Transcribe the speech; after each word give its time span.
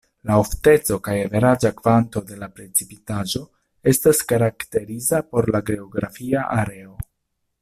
La 0.27 0.35
ofteco 0.43 0.95
kaj 1.07 1.13
averaĝa 1.25 1.71
kvanto 1.81 2.23
de 2.31 2.39
la 2.45 2.49
precipitaĵo 2.55 3.43
estas 3.95 4.25
karakteriza 4.33 5.21
por 5.31 5.53
la 5.57 5.63
geografia 5.73 6.49
areo. 6.61 6.99